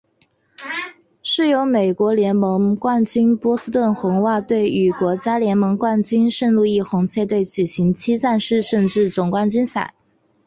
[1.21, 9.93] 是由美国联盟冠军波士顿红袜队与国家联盟冠军圣路易红雀队举行七战四胜制总冠军赛。